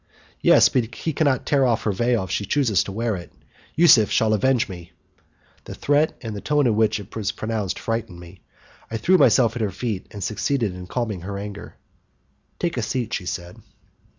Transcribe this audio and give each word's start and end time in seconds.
"Yes, 0.41 0.67
but 0.67 0.95
he 0.95 1.13
cannot 1.13 1.45
tear 1.45 1.63
off 1.63 1.83
her 1.83 1.91
veil, 1.91 2.23
if 2.23 2.31
she 2.31 2.43
chooses 2.43 2.83
to 2.85 2.91
wear 2.91 3.15
it. 3.15 3.31
Yusuf 3.75 4.09
shall 4.09 4.33
avenge 4.33 4.67
me." 4.67 4.93
The 5.65 5.75
threat, 5.75 6.17
and 6.21 6.35
the 6.35 6.41
tone 6.41 6.65
in 6.65 6.75
which 6.75 6.99
it 6.99 7.15
was 7.15 7.31
pronounced, 7.31 7.77
frightened 7.77 8.19
me. 8.19 8.41
I 8.89 8.97
threw 8.97 9.19
myself 9.19 9.55
at 9.55 9.61
her 9.61 9.69
feet, 9.69 10.07
and 10.09 10.23
succeeded 10.23 10.73
in 10.73 10.87
calming 10.87 11.21
her 11.21 11.37
anger. 11.37 11.75
"Take 12.57 12.77
a 12.77 12.81
seat," 12.81 13.13
she 13.13 13.27
said. 13.27 13.61